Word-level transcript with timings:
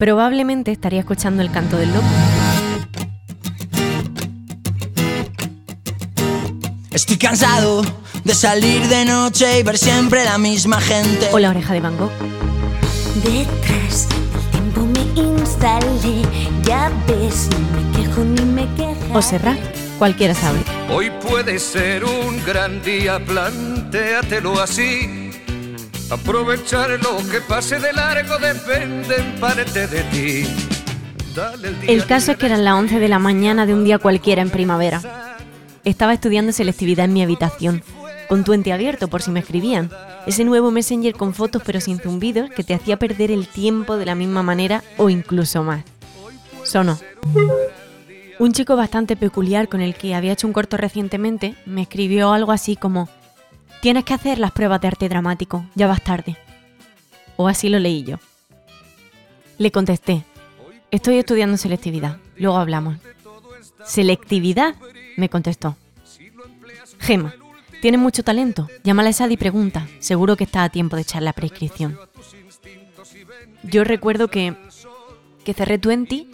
Probablemente 0.00 0.70
estaría 0.70 1.00
escuchando 1.00 1.42
el 1.42 1.50
canto 1.50 1.76
del 1.76 1.92
loco. 1.92 2.06
Estoy 6.92 7.16
cansado 7.16 7.82
de 8.22 8.32
salir 8.32 8.86
de 8.86 9.04
noche 9.04 9.58
y 9.58 9.64
ver 9.64 9.76
siempre 9.76 10.24
la 10.24 10.38
misma 10.38 10.80
gente. 10.80 11.30
O 11.32 11.40
la 11.40 11.50
oreja 11.50 11.74
de 11.74 11.80
Van 11.80 11.98
Gogh. 11.98 12.12
Detrás 13.24 14.08
del 14.08 14.50
tiempo 14.52 14.86
me 14.86 15.20
instalé, 15.20 16.22
ya 16.62 16.92
ves, 17.08 17.48
no 17.50 17.58
me 17.58 17.98
quejo 17.98 18.20
ni 18.22 18.42
me 18.42 18.74
quejo. 18.76 19.18
O 19.18 19.20
Serrat. 19.20 19.58
Cualquiera 19.98 20.32
sabe. 20.32 20.60
Hoy 20.94 21.10
puede 21.28 21.58
ser 21.58 22.04
un 22.04 22.40
gran 22.46 22.80
día, 22.84 23.18
plantéatelo 23.18 24.60
así. 24.60 25.27
Aprovechar 26.10 26.88
lo 27.02 27.18
que 27.28 27.40
pase 27.42 27.78
de 27.78 27.92
largo 27.92 28.38
depende 28.38 29.16
en 29.16 29.90
de 29.90 30.02
ti. 30.04 30.46
El 31.86 32.06
caso 32.06 32.32
es 32.32 32.38
que 32.38 32.46
eran 32.46 32.64
las 32.64 32.74
11 32.74 32.98
de 32.98 33.08
la 33.08 33.18
mañana 33.18 33.66
de 33.66 33.74
un 33.74 33.84
día 33.84 33.98
cualquiera 33.98 34.40
en 34.40 34.48
primavera. 34.48 35.02
Estaba 35.84 36.14
estudiando 36.14 36.52
selectividad 36.52 37.04
en 37.04 37.12
mi 37.12 37.22
habitación, 37.22 37.82
con 38.26 38.42
Twenty 38.42 38.70
abierto 38.70 39.08
por 39.08 39.20
si 39.20 39.30
me 39.30 39.40
escribían. 39.40 39.90
Ese 40.26 40.44
nuevo 40.44 40.70
messenger 40.70 41.12
con 41.12 41.34
fotos 41.34 41.62
pero 41.64 41.78
sin 41.80 41.98
zumbidos 41.98 42.50
que 42.50 42.64
te 42.64 42.74
hacía 42.74 42.98
perder 42.98 43.30
el 43.30 43.46
tiempo 43.46 43.98
de 43.98 44.06
la 44.06 44.14
misma 44.14 44.42
manera 44.42 44.82
o 44.96 45.10
incluso 45.10 45.62
más. 45.62 45.84
Sonó. 46.64 46.98
Un 48.38 48.52
chico 48.52 48.76
bastante 48.76 49.14
peculiar 49.14 49.68
con 49.68 49.82
el 49.82 49.94
que 49.94 50.14
había 50.14 50.32
hecho 50.32 50.46
un 50.46 50.54
corto 50.54 50.78
recientemente 50.78 51.54
me 51.66 51.82
escribió 51.82 52.32
algo 52.32 52.52
así 52.52 52.76
como 52.76 53.08
Tienes 53.80 54.04
que 54.04 54.14
hacer 54.14 54.38
las 54.38 54.52
pruebas 54.52 54.80
de 54.80 54.88
arte 54.88 55.08
dramático, 55.08 55.64
ya 55.74 55.86
vas 55.86 56.02
tarde. 56.02 56.36
O 57.36 57.46
así 57.46 57.68
lo 57.68 57.78
leí 57.78 58.02
yo. 58.02 58.16
Le 59.56 59.70
contesté, 59.70 60.24
estoy 60.90 61.18
estudiando 61.18 61.56
selectividad, 61.56 62.18
luego 62.36 62.58
hablamos. 62.58 62.96
¿Selectividad? 63.84 64.74
me 65.16 65.28
contestó. 65.28 65.76
Gema, 66.98 67.34
tienes 67.80 68.00
mucho 68.00 68.22
talento, 68.22 68.68
llámala 68.84 69.10
a 69.10 69.12
Sad 69.12 69.30
y 69.30 69.36
pregunta, 69.36 69.86
seguro 70.00 70.36
que 70.36 70.44
está 70.44 70.64
a 70.64 70.68
tiempo 70.68 70.96
de 70.96 71.02
echar 71.02 71.22
la 71.22 71.32
prescripción. 71.32 71.98
Yo 73.62 73.84
recuerdo 73.84 74.28
que, 74.28 74.54
que 75.44 75.54
cerré 75.54 75.78
Twenty 75.78 76.28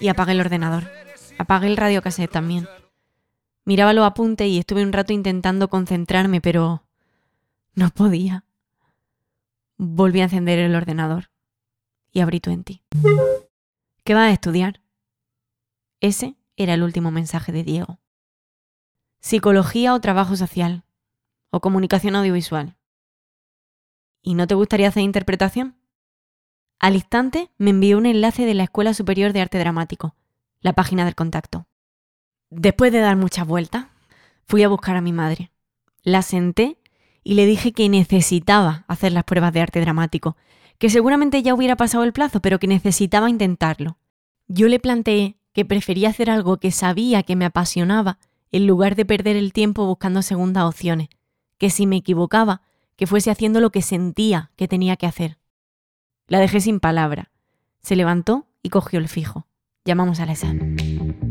y 0.00 0.08
apagué 0.08 0.32
el 0.32 0.40
ordenador. 0.40 0.90
Apagué 1.38 1.68
el 1.68 1.76
radiocassette 1.76 2.30
también. 2.30 2.68
Miraba 3.64 3.92
los 3.92 4.06
apuntes 4.06 4.48
y 4.48 4.58
estuve 4.58 4.82
un 4.82 4.92
rato 4.92 5.12
intentando 5.12 5.68
concentrarme, 5.68 6.40
pero 6.40 6.82
no 7.78 7.90
podía. 7.90 8.44
Volví 9.76 10.20
a 10.20 10.24
encender 10.24 10.58
el 10.58 10.74
ordenador 10.74 11.30
y 12.10 12.20
abrí 12.20 12.40
Twenty. 12.40 12.82
¿Qué 14.02 14.14
vas 14.14 14.30
a 14.30 14.32
estudiar? 14.32 14.82
Ese 16.00 16.36
era 16.56 16.74
el 16.74 16.82
último 16.82 17.12
mensaje 17.12 17.52
de 17.52 17.62
Diego. 17.62 18.00
Psicología 19.20 19.94
o 19.94 20.00
trabajo 20.00 20.34
social. 20.34 20.84
O 21.50 21.60
comunicación 21.60 22.16
audiovisual. 22.16 22.76
¿Y 24.22 24.34
no 24.34 24.48
te 24.48 24.56
gustaría 24.56 24.88
hacer 24.88 25.04
interpretación? 25.04 25.76
Al 26.80 26.96
instante 26.96 27.52
me 27.58 27.70
envió 27.70 27.96
un 27.98 28.06
enlace 28.06 28.44
de 28.44 28.54
la 28.54 28.64
Escuela 28.64 28.92
Superior 28.92 29.32
de 29.32 29.40
Arte 29.40 29.58
Dramático, 29.58 30.16
la 30.60 30.72
página 30.72 31.04
del 31.04 31.14
contacto. 31.14 31.68
Después 32.50 32.90
de 32.90 32.98
dar 32.98 33.16
muchas 33.16 33.46
vueltas, 33.46 33.86
fui 34.46 34.64
a 34.64 34.68
buscar 34.68 34.96
a 34.96 35.00
mi 35.00 35.12
madre. 35.12 35.52
La 36.02 36.22
senté 36.22 36.78
y 37.28 37.34
le 37.34 37.44
dije 37.44 37.72
que 37.72 37.90
necesitaba 37.90 38.86
hacer 38.88 39.12
las 39.12 39.24
pruebas 39.24 39.52
de 39.52 39.60
arte 39.60 39.82
dramático, 39.82 40.38
que 40.78 40.88
seguramente 40.88 41.42
ya 41.42 41.52
hubiera 41.52 41.76
pasado 41.76 42.04
el 42.04 42.14
plazo, 42.14 42.40
pero 42.40 42.58
que 42.58 42.66
necesitaba 42.66 43.28
intentarlo. 43.28 43.98
Yo 44.46 44.66
le 44.66 44.80
planteé 44.80 45.36
que 45.52 45.66
prefería 45.66 46.08
hacer 46.08 46.30
algo 46.30 46.56
que 46.56 46.70
sabía 46.70 47.22
que 47.24 47.36
me 47.36 47.44
apasionaba 47.44 48.18
en 48.50 48.66
lugar 48.66 48.96
de 48.96 49.04
perder 49.04 49.36
el 49.36 49.52
tiempo 49.52 49.84
buscando 49.84 50.22
segundas 50.22 50.64
opciones, 50.64 51.10
que 51.58 51.68
si 51.68 51.86
me 51.86 51.96
equivocaba, 51.96 52.62
que 52.96 53.06
fuese 53.06 53.30
haciendo 53.30 53.60
lo 53.60 53.72
que 53.72 53.82
sentía 53.82 54.50
que 54.56 54.66
tenía 54.66 54.96
que 54.96 55.04
hacer. 55.04 55.36
La 56.28 56.38
dejé 56.38 56.62
sin 56.62 56.80
palabra. 56.80 57.30
Se 57.82 57.94
levantó 57.94 58.46
y 58.62 58.70
cogió 58.70 59.00
el 59.00 59.08
fijo. 59.08 59.46
Llamamos 59.84 60.18
a 60.20 60.24
la 60.24 60.34
SAD. 60.34 61.27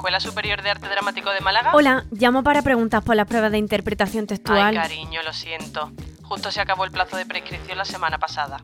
Escuela 0.00 0.18
Superior 0.18 0.62
de 0.62 0.70
Arte 0.70 0.88
Dramático 0.88 1.28
de 1.28 1.42
Málaga. 1.42 1.72
Hola, 1.74 2.06
llamo 2.10 2.42
para 2.42 2.62
preguntas 2.62 3.04
por 3.04 3.16
las 3.16 3.26
pruebas 3.26 3.52
de 3.52 3.58
interpretación 3.58 4.22
Ay, 4.22 4.28
textual. 4.28 4.74
cariño, 4.74 5.22
lo 5.22 5.34
siento. 5.34 5.92
Justo 6.22 6.50
se 6.50 6.62
acabó 6.62 6.86
el 6.86 6.90
plazo 6.90 7.18
de 7.18 7.26
prescripción 7.26 7.76
la 7.76 7.84
semana 7.84 8.16
pasada. 8.16 8.62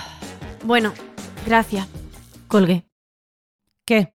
bueno, 0.64 0.94
gracias. 1.44 1.86
Colgué. 2.48 2.86
¿Qué? 3.84 4.14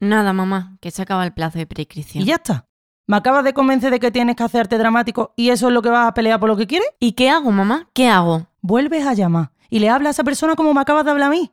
Nada, 0.00 0.32
mamá, 0.32 0.78
que 0.80 0.90
se 0.90 1.02
acaba 1.02 1.22
el 1.22 1.34
plazo 1.34 1.58
de 1.58 1.66
prescripción. 1.66 2.24
¿Y 2.24 2.28
ya 2.28 2.36
está? 2.36 2.66
¿Me 3.06 3.18
acabas 3.18 3.44
de 3.44 3.52
convencer 3.52 3.90
de 3.90 4.00
que 4.00 4.10
tienes 4.10 4.36
que 4.36 4.42
hacerte 4.42 4.78
dramático 4.78 5.34
y 5.36 5.50
eso 5.50 5.66
es 5.66 5.74
lo 5.74 5.82
que 5.82 5.90
vas 5.90 6.08
a 6.08 6.14
pelear 6.14 6.40
por 6.40 6.48
lo 6.48 6.56
que 6.56 6.66
quieres? 6.66 6.88
¿Y 6.98 7.12
qué 7.12 7.28
hago, 7.28 7.52
mamá? 7.52 7.90
¿Qué 7.92 8.08
hago? 8.08 8.46
Vuelves 8.62 9.06
a 9.06 9.12
llamar 9.12 9.50
y 9.68 9.80
le 9.80 9.90
hablas 9.90 10.08
a 10.08 10.12
esa 10.12 10.24
persona 10.24 10.56
como 10.56 10.72
me 10.72 10.80
acabas 10.80 11.04
de 11.04 11.10
hablar 11.10 11.26
a 11.26 11.30
mí. 11.30 11.52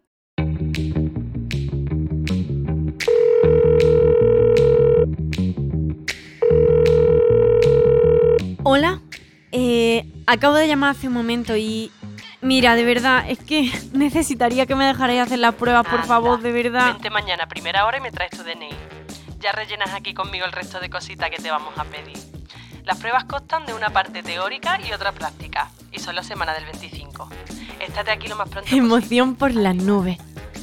Hola, 8.66 9.02
eh, 9.52 10.06
acabo 10.26 10.56
de 10.56 10.68
llamar 10.68 10.92
hace 10.92 11.08
un 11.08 11.14
momento 11.14 11.56
y... 11.58 11.92
Mira, 12.42 12.76
de 12.76 12.86
verdad, 12.86 13.26
es 13.30 13.40
que 13.40 13.72
necesitaría 13.94 14.66
que 14.66 14.76
me 14.76 14.86
dejarais 14.86 15.22
hacer 15.22 15.40
las 15.40 15.56
pruebas, 15.56 15.84
por 15.84 15.96
Anda, 15.96 16.08
favor, 16.08 16.42
de 16.42 16.52
verdad. 16.52 16.94
Vente 16.94 17.10
mañana 17.10 17.44
a 17.44 17.48
primera 17.48 17.86
hora 17.86 17.98
y 17.98 18.02
me 18.02 18.12
traes 18.12 18.32
tu 18.32 18.44
DNI. 18.44 18.70
Ya 19.40 19.52
rellenas 19.52 19.94
aquí 19.94 20.14
conmigo 20.14 20.46
el 20.46 20.54
resto 20.54 20.80
de 20.80 20.90
cositas 20.90 21.30
que 21.30 21.38
te 21.38 21.52
vamos 21.52 21.74
a 21.78 21.84
pedir. 21.84 22.18
Las 22.86 23.00
pruebas 23.00 23.26
constan 23.26 23.66
de 23.66 23.74
una 23.74 23.90
parte 23.90 24.24
teórica 24.24 24.80
y 24.88 24.94
otra 24.94 25.12
práctica. 25.12 25.70
Y 25.92 26.00
son 26.00 26.16
la 26.16 26.24
semana 26.24 26.54
del 26.54 26.66
25. 26.66 27.30
Estate 27.82 28.12
aquí 28.12 28.28
lo 28.28 28.38
más 28.38 28.48
pronto 28.50 28.70
posible. 28.70 28.86
Emoción 28.86 29.36
por 29.36 29.54
las 29.54 29.76
nubes. 29.76 30.18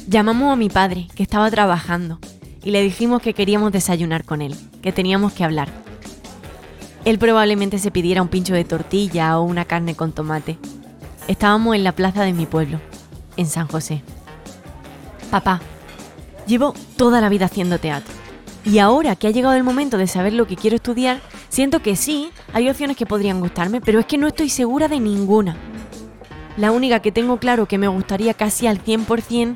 Llamamos 0.07 0.51
a 0.51 0.55
mi 0.55 0.69
padre, 0.69 1.07
que 1.15 1.21
estaba 1.21 1.49
trabajando, 1.51 2.19
y 2.63 2.71
le 2.71 2.81
dijimos 2.81 3.21
que 3.21 3.35
queríamos 3.35 3.71
desayunar 3.71 4.23
con 4.25 4.41
él, 4.41 4.55
que 4.81 4.91
teníamos 4.91 5.33
que 5.33 5.43
hablar. 5.43 5.69
Él 7.03 7.17
probablemente 7.17 7.79
se 7.79 7.89
pidiera 7.89 8.21
un 8.21 8.27
pincho 8.27 8.53
de 8.53 8.63
tortilla 8.63 9.39
o 9.39 9.43
una 9.43 9.65
carne 9.65 9.95
con 9.95 10.11
tomate. 10.11 10.57
Estábamos 11.27 11.75
en 11.75 11.83
la 11.83 11.93
plaza 11.93 12.23
de 12.23 12.33
mi 12.33 12.45
pueblo, 12.45 12.79
en 13.37 13.47
San 13.47 13.67
José. 13.67 14.03
Papá, 15.31 15.61
llevo 16.45 16.73
toda 16.97 17.19
la 17.19 17.29
vida 17.29 17.45
haciendo 17.45 17.79
teatro. 17.79 18.13
Y 18.63 18.77
ahora 18.77 19.15
que 19.15 19.27
ha 19.27 19.31
llegado 19.31 19.55
el 19.55 19.63
momento 19.63 19.97
de 19.97 20.05
saber 20.05 20.33
lo 20.33 20.45
que 20.45 20.55
quiero 20.55 20.75
estudiar, 20.75 21.21
siento 21.49 21.81
que 21.81 21.95
sí, 21.95 22.29
hay 22.53 22.69
opciones 22.69 22.97
que 22.97 23.07
podrían 23.07 23.39
gustarme, 23.39 23.81
pero 23.81 23.99
es 23.99 24.05
que 24.05 24.19
no 24.19 24.27
estoy 24.27 24.49
segura 24.49 24.87
de 24.87 24.99
ninguna. 24.99 25.57
La 26.57 26.71
única 26.71 26.99
que 26.99 27.11
tengo 27.11 27.37
claro 27.37 27.65
que 27.65 27.79
me 27.79 27.87
gustaría 27.87 28.35
casi 28.35 28.67
al 28.67 28.83
100% 28.83 29.55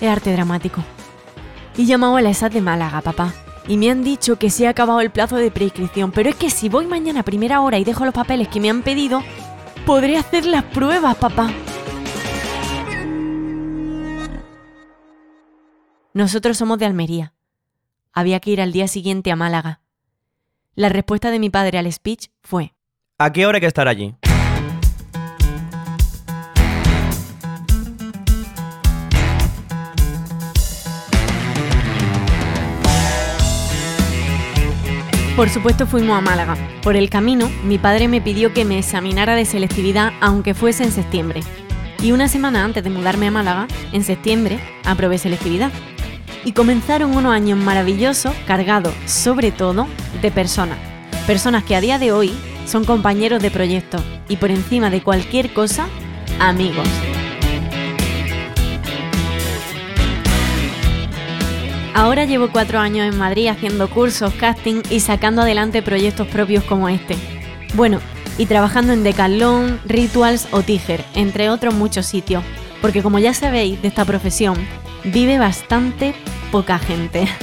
es 0.00 0.08
arte 0.08 0.32
dramático. 0.32 0.82
Y 1.76 1.84
llamado 1.84 2.16
a 2.16 2.22
la 2.22 2.30
ESAD 2.30 2.52
de 2.52 2.60
Málaga, 2.62 3.02
papá. 3.02 3.34
Y 3.68 3.76
me 3.76 3.90
han 3.90 4.02
dicho 4.02 4.36
que 4.36 4.50
se 4.50 4.66
ha 4.66 4.70
acabado 4.70 5.00
el 5.00 5.10
plazo 5.10 5.36
de 5.36 5.50
prescripción, 5.50 6.10
pero 6.10 6.30
es 6.30 6.36
que 6.36 6.50
si 6.50 6.68
voy 6.68 6.86
mañana 6.86 7.20
a 7.20 7.24
primera 7.24 7.60
hora 7.60 7.78
y 7.78 7.84
dejo 7.84 8.04
los 8.04 8.14
papeles 8.14 8.48
que 8.48 8.60
me 8.60 8.70
han 8.70 8.82
pedido, 8.82 9.22
podré 9.86 10.16
hacer 10.16 10.46
las 10.46 10.64
pruebas, 10.64 11.16
papá. 11.16 11.50
Nosotros 16.14 16.58
somos 16.58 16.78
de 16.78 16.86
Almería. 16.86 17.32
Había 18.12 18.40
que 18.40 18.50
ir 18.50 18.60
al 18.60 18.72
día 18.72 18.88
siguiente 18.88 19.30
a 19.30 19.36
Málaga. 19.36 19.80
La 20.74 20.88
respuesta 20.88 21.30
de 21.30 21.38
mi 21.38 21.48
padre 21.50 21.78
al 21.78 21.90
speech 21.90 22.28
fue, 22.42 22.74
¿A 23.18 23.32
qué 23.32 23.46
hora 23.46 23.56
hay 23.56 23.60
que 23.60 23.66
estar 23.66 23.88
allí? 23.88 24.14
Por 35.36 35.48
supuesto 35.48 35.86
fuimos 35.86 36.18
a 36.18 36.20
Málaga. 36.20 36.56
Por 36.82 36.94
el 36.94 37.08
camino, 37.08 37.50
mi 37.64 37.78
padre 37.78 38.06
me 38.06 38.20
pidió 38.20 38.52
que 38.52 38.66
me 38.66 38.78
examinara 38.78 39.34
de 39.34 39.46
selectividad 39.46 40.12
aunque 40.20 40.52
fuese 40.52 40.84
en 40.84 40.92
septiembre. 40.92 41.40
Y 42.02 42.12
una 42.12 42.28
semana 42.28 42.62
antes 42.62 42.84
de 42.84 42.90
mudarme 42.90 43.28
a 43.28 43.30
Málaga, 43.30 43.66
en 43.92 44.04
septiembre, 44.04 44.60
aprobé 44.84 45.16
selectividad. 45.16 45.72
Y 46.44 46.52
comenzaron 46.52 47.16
unos 47.16 47.32
años 47.32 47.58
maravillosos 47.58 48.34
cargados, 48.46 48.92
sobre 49.06 49.52
todo, 49.52 49.86
de 50.20 50.30
personas. 50.30 50.76
Personas 51.26 51.64
que 51.64 51.76
a 51.76 51.80
día 51.80 51.98
de 51.98 52.12
hoy 52.12 52.34
son 52.66 52.84
compañeros 52.84 53.40
de 53.42 53.50
proyecto 53.50 54.04
y 54.28 54.36
por 54.36 54.50
encima 54.50 54.90
de 54.90 55.02
cualquier 55.02 55.54
cosa, 55.54 55.86
amigos. 56.40 56.88
Ahora 61.94 62.24
llevo 62.24 62.48
cuatro 62.50 62.78
años 62.78 63.06
en 63.06 63.18
Madrid 63.18 63.48
haciendo 63.48 63.88
cursos, 63.90 64.32
casting 64.34 64.82
y 64.88 65.00
sacando 65.00 65.42
adelante 65.42 65.82
proyectos 65.82 66.26
propios 66.26 66.64
como 66.64 66.88
este. 66.88 67.16
Bueno, 67.74 68.00
y 68.38 68.46
trabajando 68.46 68.94
en 68.94 69.04
Decathlon, 69.04 69.78
Rituals 69.84 70.48
o 70.52 70.62
Tiger, 70.62 71.04
entre 71.14 71.50
otros 71.50 71.74
muchos 71.74 72.06
sitios, 72.06 72.42
porque 72.80 73.02
como 73.02 73.18
ya 73.18 73.34
sabéis 73.34 73.82
de 73.82 73.88
esta 73.88 74.06
profesión, 74.06 74.56
vive 75.04 75.38
bastante 75.38 76.14
poca 76.50 76.78
gente. 76.78 77.28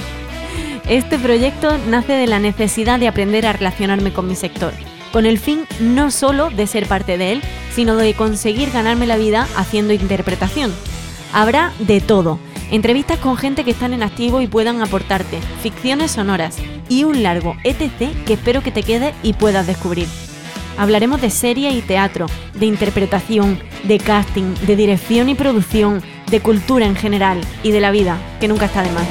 Este 0.88 1.20
proyecto 1.20 1.78
nace 1.88 2.14
de 2.14 2.26
la 2.26 2.40
necesidad 2.40 2.98
de 2.98 3.06
aprender 3.06 3.46
a 3.46 3.52
relacionarme 3.52 4.12
con 4.12 4.26
mi 4.26 4.34
sector, 4.34 4.72
con 5.12 5.24
el 5.24 5.38
fin 5.38 5.64
no 5.78 6.10
solo 6.10 6.50
de 6.50 6.66
ser 6.66 6.86
parte 6.86 7.16
de 7.16 7.32
él, 7.32 7.42
sino 7.72 7.94
de 7.94 8.14
conseguir 8.14 8.72
ganarme 8.72 9.06
la 9.06 9.16
vida 9.16 9.46
haciendo 9.56 9.92
interpretación. 9.92 10.74
Habrá 11.32 11.72
de 11.78 12.00
todo, 12.00 12.40
entrevistas 12.70 13.18
con 13.18 13.36
gente 13.36 13.64
que 13.64 13.70
están 13.72 13.92
en 13.92 14.02
activo 14.02 14.40
y 14.40 14.46
puedan 14.46 14.82
aportarte, 14.82 15.40
ficciones 15.62 16.12
sonoras 16.12 16.56
y 16.88 17.04
un 17.04 17.22
largo 17.22 17.56
etc 17.64 18.12
que 18.26 18.34
espero 18.34 18.62
que 18.62 18.70
te 18.70 18.82
quede 18.82 19.14
y 19.22 19.32
puedas 19.32 19.66
descubrir. 19.66 20.06
Hablaremos 20.78 21.20
de 21.20 21.30
serie 21.30 21.70
y 21.72 21.82
teatro, 21.82 22.26
de 22.54 22.66
interpretación, 22.66 23.58
de 23.84 23.98
casting, 23.98 24.54
de 24.66 24.76
dirección 24.76 25.28
y 25.28 25.34
producción, 25.34 26.02
de 26.30 26.40
cultura 26.40 26.86
en 26.86 26.96
general 26.96 27.40
y 27.62 27.70
de 27.72 27.80
la 27.80 27.90
vida, 27.90 28.16
que 28.40 28.48
nunca 28.48 28.66
está 28.66 28.82
de 28.82 28.90
más. 28.92 29.06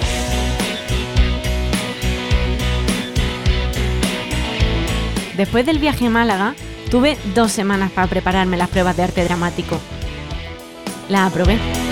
Después 5.38 5.66
del 5.66 5.80
viaje 5.80 6.08
a 6.08 6.10
Málaga, 6.10 6.56
tuve 6.90 7.18
dos 7.36 7.52
semanas 7.52 7.92
para 7.92 8.08
prepararme 8.08 8.58
las 8.58 8.70
pruebas 8.70 8.98
de 8.98 9.04
arte 9.04 9.24
dramático. 9.24 9.80
Las 11.08 11.32
aprobé. 11.32 11.89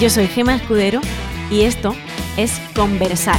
Yo 0.00 0.10
soy 0.10 0.26
Gema 0.26 0.56
Escudero 0.56 1.00
y 1.50 1.62
esto 1.62 1.94
es 2.36 2.60
Conversar. 2.74 3.38